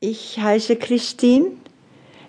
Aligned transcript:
Ich 0.00 0.38
heiße 0.38 0.76
Christine. 0.76 1.52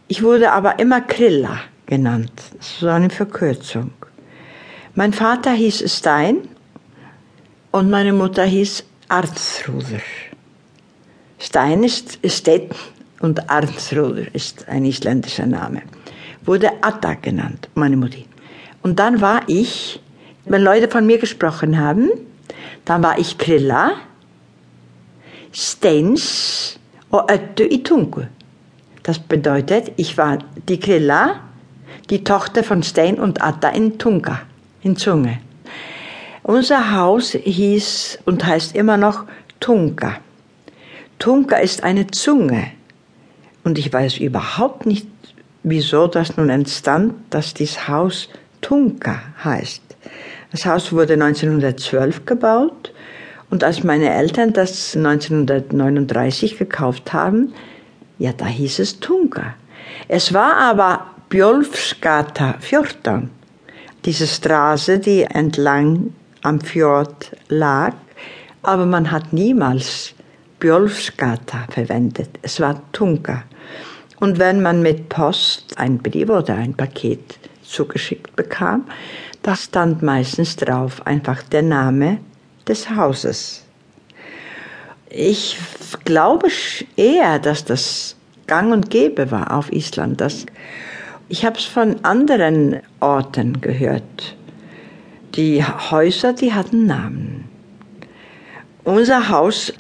Ich 0.08 0.24
wurde 0.24 0.54
aber 0.54 0.80
immer 0.80 1.02
Krilla 1.02 1.60
genannt. 1.86 2.32
Das 2.56 2.80
so 2.80 2.88
eine 2.88 3.10
Verkürzung. 3.10 3.92
Mein 4.96 5.12
Vater 5.12 5.52
hieß 5.52 5.84
Stein 5.94 6.48
und 7.72 7.90
meine 7.90 8.14
Mutter 8.14 8.46
hieß 8.46 8.86
Arnsruder. 9.10 10.00
Stein 11.40 11.84
ist 11.84 12.20
Stedt 12.26 12.74
und 13.20 13.50
Arnsruder 13.50 14.34
ist 14.34 14.70
ein 14.70 14.86
isländischer 14.86 15.46
Name. 15.46 15.82
Wurde 16.46 16.72
Atta 16.82 17.16
genannt, 17.16 17.68
meine 17.76 17.98
Mutti. 17.98 18.28
Und 18.82 18.98
dann 18.98 19.20
war 19.20 19.42
ich, 19.48 20.00
wenn 20.46 20.62
Leute 20.62 20.88
von 20.88 21.06
mir 21.06 21.18
gesprochen 21.18 21.78
haben, 21.78 22.12
dann 22.86 23.04
war 23.04 23.20
ich 23.20 23.38
Krilla, 23.38 23.92
Steins 25.52 26.80
und 27.10 27.32
Öttu 27.32 27.64
i 27.64 27.84
Tungu. 27.84 28.24
Das 29.04 29.20
bedeutet, 29.20 29.92
ich 29.98 30.18
war 30.18 30.40
die 30.68 30.80
Krilla, 30.80 31.40
die 32.10 32.24
Tochter 32.24 32.64
von 32.64 32.84
Stein 32.84 33.20
und 33.20 33.42
Atta 33.42 33.70
in 33.70 33.98
Tunga, 33.98 34.42
in 34.82 34.98
Zunge. 34.98 35.40
Unser 36.44 36.96
Haus 36.96 37.32
hieß 37.32 38.20
und 38.26 38.46
heißt 38.46 38.76
immer 38.76 38.98
noch 38.98 39.26
Tunga. 39.60 40.18
Tunga 41.20 41.58
ist 41.58 41.84
eine 41.84 42.08
Zunge. 42.08 42.72
Und 43.64 43.78
ich 43.78 43.92
weiß 43.92 44.18
überhaupt 44.18 44.86
nicht, 44.86 45.08
wieso 45.64 46.08
das 46.08 46.38
nun 46.38 46.50
entstand, 46.50 47.14
dass 47.30 47.54
dieses 47.54 47.88
Haus 47.88 48.30
Tunka 48.62 49.22
heißt. 49.44 49.82
Das 50.52 50.66
Haus 50.66 50.94
wurde 50.94 51.14
1912 51.14 52.26
gebaut 52.26 52.94
und 53.50 53.64
als 53.64 53.84
meine 53.84 54.14
Eltern 54.14 54.54
das 54.54 54.96
1939 54.96 56.58
gekauft 56.58 57.14
haben, 57.14 57.54
ja, 58.20 58.34
da 58.34 58.46
hieß 58.46 58.80
es 58.80 59.00
Tunka. 59.00 59.56
Es 60.08 60.34
war 60.34 60.58
aber 60.58 61.08
Bjolfsgata 61.30 62.56
14, 62.60 63.30
diese 64.06 64.28
Straße, 64.28 65.00
die 65.00 65.24
entlang 65.24 66.14
am 66.42 66.62
Fjord 66.62 67.32
lag, 67.50 67.94
aber 68.64 68.86
man 68.86 69.12
hat 69.12 69.34
niemals 69.34 70.14
Bjolfsgata 70.60 71.68
verwendet. 71.70 72.30
Es 72.42 72.60
war 72.60 72.82
Tunka. 72.92 73.44
Und 74.20 74.40
wenn 74.40 74.62
man 74.62 74.82
mit 74.82 75.10
Post 75.10 75.78
ein 75.78 76.00
Brief 76.00 76.30
oder 76.30 76.56
ein 76.56 76.74
Paket 76.74 77.38
zugeschickt 77.62 78.36
bekam, 78.36 78.86
da 79.44 79.56
stand 79.56 80.02
meistens 80.02 80.56
drauf 80.56 81.06
einfach 81.06 81.44
der 81.44 81.62
Name 81.62 82.20
des 82.68 82.90
Hauses. 82.90 83.64
Ich 85.10 85.58
glaube 86.04 86.50
eher, 86.96 87.40
dass 87.40 87.64
das 87.66 88.16
gang 88.46 88.74
und 88.74 88.90
gäbe 88.90 89.32
war 89.32 89.54
auf 89.58 89.72
Island. 89.72 90.22
Das, 90.22 90.46
ich 91.30 91.46
habe 91.46 91.58
es 91.58 91.66
von 91.66 92.04
anderen 92.04 92.82
Orten 93.00 93.62
gehört. 93.62 94.36
Die 95.36 95.64
Häuser, 95.64 96.34
die 96.34 96.54
hatten 96.54 96.86
Namen. 96.86 97.46
Unser 98.84 99.30
Haus 99.30 99.74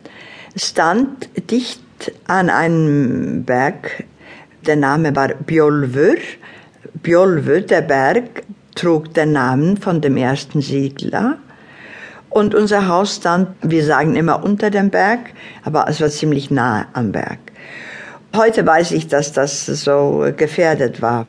stand 0.55 1.29
dicht 1.49 1.81
an 2.27 2.49
einem 2.49 3.43
Berg. 3.43 4.05
Der 4.65 4.75
Name 4.75 5.15
war 5.15 5.29
Bjolvur. 5.29 6.17
Bjolvur, 7.01 7.61
der 7.61 7.81
Berg, 7.81 8.43
trug 8.75 9.13
den 9.13 9.31
Namen 9.31 9.77
von 9.77 10.01
dem 10.01 10.17
ersten 10.17 10.61
Siedler. 10.61 11.37
Und 12.29 12.53
unser 12.53 12.87
Haus 12.87 13.15
stand, 13.15 13.49
wir 13.61 13.85
sagen 13.85 14.15
immer 14.15 14.43
unter 14.43 14.69
dem 14.69 14.89
Berg, 14.89 15.31
aber 15.63 15.87
es 15.87 16.01
war 16.01 16.09
ziemlich 16.09 16.51
nah 16.51 16.87
am 16.93 17.11
Berg. 17.11 17.39
Heute 18.35 18.65
weiß 18.65 18.91
ich, 18.91 19.07
dass 19.07 19.31
das 19.31 19.65
so 19.65 20.27
gefährdet 20.35 21.01
war. 21.01 21.27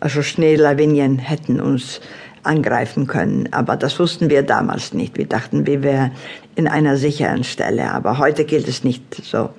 Also 0.00 0.22
Schneelawinien 0.22 1.18
hätten 1.18 1.60
uns 1.60 2.00
angreifen 2.42 3.06
können. 3.06 3.48
Aber 3.52 3.76
das 3.76 3.98
wussten 3.98 4.30
wir 4.30 4.42
damals 4.42 4.94
nicht. 4.94 5.18
Wir 5.18 5.26
dachten, 5.26 5.66
wir 5.66 5.82
wären 5.82 6.12
in 6.56 6.66
einer 6.66 6.96
sicheren 6.96 7.44
Stelle. 7.44 7.92
Aber 7.92 8.18
heute 8.18 8.44
gilt 8.44 8.66
es 8.68 8.82
nicht 8.82 9.22
so. 9.24 9.50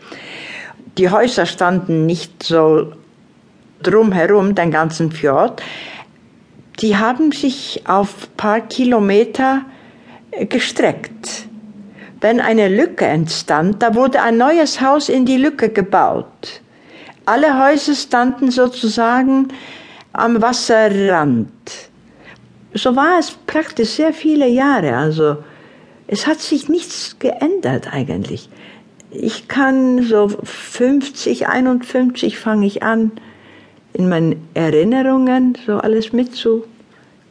Die 0.97 1.09
Häuser 1.09 1.45
standen 1.45 2.05
nicht 2.05 2.43
so 2.43 2.93
drumherum, 3.83 4.55
den 4.55 4.71
ganzen 4.71 5.11
Fjord. 5.11 5.61
Die 6.79 6.97
haben 6.97 7.31
sich 7.31 7.83
auf 7.85 8.35
paar 8.35 8.61
Kilometer 8.61 9.61
gestreckt. 10.49 11.47
Wenn 12.19 12.39
eine 12.39 12.67
Lücke 12.67 13.05
entstand, 13.05 13.81
da 13.81 13.95
wurde 13.95 14.21
ein 14.21 14.37
neues 14.37 14.79
Haus 14.81 15.09
in 15.09 15.25
die 15.25 15.37
Lücke 15.37 15.69
gebaut. 15.69 16.61
Alle 17.25 17.63
Häuser 17.63 17.95
standen 17.95 18.51
sozusagen 18.51 19.49
am 20.13 20.41
Wasserrand 20.41 21.49
so 22.73 22.95
war 22.95 23.19
es 23.19 23.31
praktisch 23.31 23.89
sehr 23.89 24.13
viele 24.13 24.47
Jahre. 24.47 24.95
Also 24.95 25.37
es 26.07 26.27
hat 26.27 26.39
sich 26.39 26.69
nichts 26.69 27.17
geändert 27.19 27.93
eigentlich. 27.93 28.49
Ich 29.11 29.47
kann 29.47 30.03
so 30.03 30.29
50, 30.29 31.47
51 31.47 32.37
fange 32.37 32.65
ich 32.65 32.83
an, 32.83 33.11
in 33.93 34.07
meinen 34.07 34.47
Erinnerungen 34.53 35.57
so 35.65 35.77
alles 35.77 36.13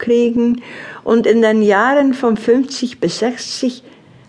mitzukriegen. 0.00 0.62
Und 1.04 1.26
in 1.26 1.42
den 1.42 1.62
Jahren 1.62 2.14
von 2.14 2.36
50 2.36 3.00
bis 3.00 3.18
60 3.20 3.82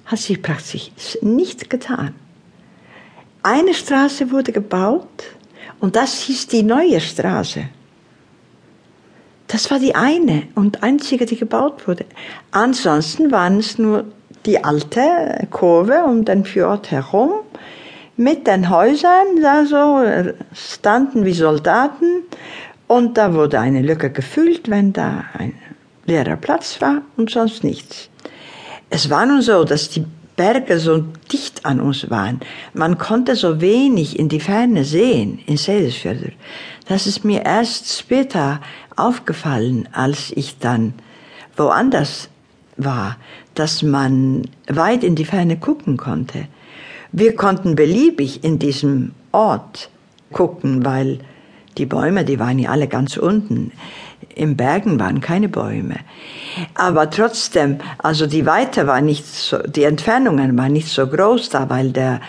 hat 0.05 0.19
sich 0.19 0.41
praktisch 0.41 0.91
nichts 1.21 1.67
getan. 1.69 2.15
Eine 3.43 3.73
Straße 3.73 4.31
wurde 4.31 4.51
gebaut 4.51 5.23
und 5.79 5.95
das 5.95 6.21
hieß 6.21 6.47
die 6.47 6.63
neue 6.63 6.99
Straße. 6.99 7.63
Das 9.47 9.69
war 9.71 9.79
die 9.79 9.95
eine 9.95 10.43
und 10.55 10.83
einzige, 10.83 11.25
die 11.25 11.35
gebaut 11.35 11.87
wurde. 11.87 12.05
Ansonsten 12.51 13.31
waren 13.31 13.57
es 13.59 13.77
nur 13.77 14.05
die 14.45 14.63
alte 14.63 15.47
Kurve 15.49 16.03
um 16.05 16.23
den 16.23 16.45
Fjord 16.45 16.91
herum 16.91 17.31
mit 18.15 18.47
den 18.47 18.69
Häusern, 18.69 19.41
da 19.41 19.65
so 19.65 20.03
standen 20.53 21.25
wie 21.25 21.33
Soldaten 21.33 22.23
und 22.91 23.17
da 23.17 23.33
wurde 23.33 23.57
eine 23.57 23.81
Lücke 23.81 24.09
gefüllt, 24.09 24.69
wenn 24.69 24.91
da 24.91 25.23
ein 25.37 25.53
leerer 26.05 26.35
Platz 26.35 26.81
war 26.81 27.03
und 27.15 27.29
sonst 27.29 27.63
nichts. 27.63 28.09
Es 28.89 29.09
war 29.09 29.25
nun 29.25 29.41
so, 29.41 29.63
dass 29.63 29.87
die 29.87 30.03
Berge 30.35 30.77
so 30.77 30.97
dicht 31.31 31.65
an 31.65 31.79
uns 31.79 32.09
waren. 32.09 32.41
Man 32.73 32.97
konnte 32.97 33.37
so 33.37 33.61
wenig 33.61 34.19
in 34.19 34.27
die 34.27 34.41
Ferne 34.41 34.83
sehen, 34.83 35.39
in 35.45 35.55
Seyðisfjörður. 35.55 36.33
Das 36.89 37.07
ist 37.07 37.23
mir 37.23 37.45
erst 37.45 37.97
später 37.97 38.59
aufgefallen, 38.97 39.87
als 39.93 40.33
ich 40.35 40.59
dann 40.59 40.93
woanders 41.55 42.27
war, 42.75 43.15
dass 43.55 43.83
man 43.83 44.49
weit 44.67 45.05
in 45.05 45.15
die 45.15 45.29
Ferne 45.33 45.55
gucken 45.55 45.95
konnte. 45.95 46.47
Wir 47.13 47.37
konnten 47.37 47.75
beliebig 47.75 48.43
in 48.43 48.59
diesem 48.59 49.13
Ort 49.31 49.89
gucken, 50.33 50.83
weil 50.83 51.19
die 51.77 51.85
Bäume, 51.85 52.25
die 52.25 52.39
waren 52.39 52.59
ja 52.59 52.69
alle 52.69 52.87
ganz 52.87 53.17
unten. 53.17 53.71
Im 54.35 54.55
Bergen 54.55 54.99
waren 54.99 55.21
keine 55.21 55.49
Bäume. 55.49 55.95
Aber 56.75 57.09
trotzdem, 57.09 57.79
also 57.97 58.27
die 58.27 58.45
Weite 58.45 58.87
war 58.87 59.01
nicht 59.01 59.25
so, 59.25 59.57
die 59.59 59.83
Entfernungen 59.83 60.57
waren 60.57 60.73
nicht 60.73 60.89
so 60.89 61.07
groß 61.07 61.49
da, 61.49 61.69
weil 61.69 61.91
der 61.91 62.21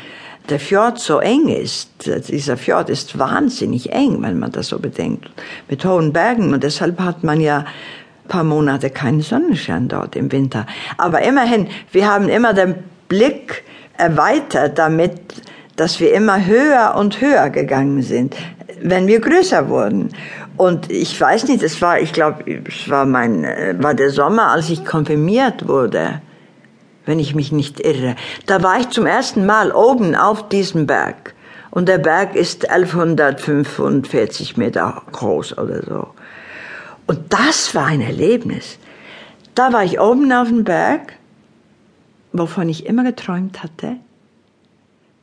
der 0.48 0.58
Fjord 0.58 0.98
so 0.98 1.18
eng 1.20 1.48
ist. 1.48 1.90
Dieser 2.28 2.56
Fjord 2.56 2.90
ist 2.90 3.18
wahnsinnig 3.18 3.92
eng, 3.92 4.22
wenn 4.22 4.38
man 4.38 4.52
das 4.52 4.68
so 4.68 4.78
bedenkt, 4.78 5.30
mit 5.68 5.84
hohen 5.84 6.12
Bergen. 6.12 6.52
Und 6.52 6.64
deshalb 6.64 7.00
hat 7.00 7.22
man 7.22 7.40
ja 7.40 7.58
ein 7.58 8.28
paar 8.28 8.44
Monate 8.44 8.90
keinen 8.90 9.20
Sonnenschein 9.20 9.88
dort 9.88 10.16
im 10.16 10.32
Winter. 10.32 10.66
Aber 10.98 11.22
immerhin, 11.22 11.68
wir 11.92 12.08
haben 12.08 12.28
immer 12.28 12.54
den 12.54 12.74
Blick 13.08 13.62
erweitert 13.98 14.78
damit, 14.78 15.12
dass 15.76 16.00
wir 16.00 16.12
immer 16.12 16.44
höher 16.44 16.94
und 16.96 17.20
höher 17.20 17.50
gegangen 17.50 18.02
sind, 18.02 18.34
wenn 18.82 19.06
wir 19.06 19.20
größer 19.20 19.68
wurden. 19.68 20.10
Und 20.56 20.90
ich 20.90 21.18
weiß 21.20 21.48
nicht, 21.48 21.62
es 21.62 21.80
war, 21.80 22.00
ich 22.00 22.12
glaube, 22.12 22.44
es 22.68 22.88
war 22.88 23.06
mein, 23.06 23.44
äh, 23.44 23.74
war 23.78 23.94
der 23.94 24.10
Sommer, 24.10 24.50
als 24.50 24.70
ich 24.70 24.84
konfirmiert 24.84 25.66
wurde 25.66 26.20
wenn 27.04 27.18
ich 27.18 27.34
mich 27.34 27.52
nicht 27.52 27.80
irre. 27.80 28.16
Da 28.46 28.62
war 28.62 28.80
ich 28.80 28.88
zum 28.90 29.06
ersten 29.06 29.46
Mal 29.46 29.72
oben 29.72 30.14
auf 30.14 30.48
diesem 30.48 30.86
Berg. 30.86 31.34
Und 31.70 31.88
der 31.88 31.98
Berg 31.98 32.34
ist 32.34 32.68
1145 32.68 34.56
Meter 34.56 35.02
groß 35.10 35.58
oder 35.58 35.82
so. 35.82 36.08
Und 37.06 37.32
das 37.32 37.74
war 37.74 37.86
ein 37.86 38.00
Erlebnis. 38.00 38.78
Da 39.54 39.72
war 39.72 39.84
ich 39.84 39.98
oben 39.98 40.30
auf 40.32 40.48
dem 40.48 40.64
Berg, 40.64 41.14
wovon 42.32 42.68
ich 42.68 42.86
immer 42.86 43.04
geträumt 43.04 43.62
hatte. 43.62 43.96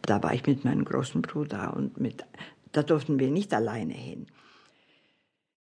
Da 0.02 0.24
war 0.24 0.34
ich 0.34 0.46
mit 0.48 0.66
meinem 0.66 0.86
großen 0.86 1.22
Bruder 1.22 1.74
und 1.76 2.00
mit, 2.00 2.26
da 2.72 2.84
durften 2.84 3.20
wir 3.20 3.30
nicht 3.30 3.54
alleine 3.54 3.94
hin. 3.94 4.28